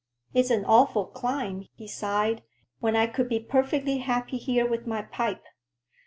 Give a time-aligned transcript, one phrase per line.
[0.33, 2.41] "It's an awful climb," he sighed,
[2.79, 5.45] "when I could be perfectly happy here with my pipe.